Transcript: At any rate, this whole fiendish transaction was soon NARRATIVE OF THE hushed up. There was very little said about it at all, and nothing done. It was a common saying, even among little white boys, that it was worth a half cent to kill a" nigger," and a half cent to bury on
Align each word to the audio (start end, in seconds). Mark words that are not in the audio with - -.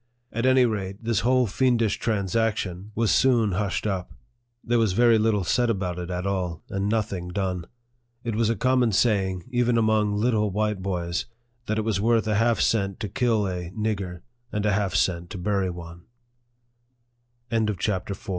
At 0.33 0.47
any 0.47 0.65
rate, 0.65 1.03
this 1.03 1.19
whole 1.19 1.45
fiendish 1.45 1.99
transaction 1.99 2.91
was 2.95 3.11
soon 3.11 3.51
NARRATIVE 3.51 3.51
OF 3.51 3.51
THE 3.51 3.57
hushed 3.59 3.85
up. 3.85 4.13
There 4.63 4.79
was 4.79 4.93
very 4.93 5.19
little 5.19 5.43
said 5.43 5.69
about 5.69 5.99
it 5.99 6.09
at 6.09 6.25
all, 6.25 6.63
and 6.71 6.89
nothing 6.89 7.27
done. 7.27 7.65
It 8.23 8.33
was 8.35 8.49
a 8.49 8.55
common 8.55 8.93
saying, 8.93 9.43
even 9.51 9.77
among 9.77 10.15
little 10.15 10.49
white 10.49 10.81
boys, 10.81 11.27
that 11.67 11.77
it 11.77 11.83
was 11.83 12.01
worth 12.01 12.25
a 12.25 12.33
half 12.33 12.59
cent 12.59 12.99
to 13.01 13.09
kill 13.09 13.45
a" 13.45 13.69
nigger," 13.77 14.21
and 14.51 14.65
a 14.65 14.73
half 14.73 14.95
cent 14.95 15.29
to 15.29 15.37
bury 15.37 15.69
on 15.69 16.07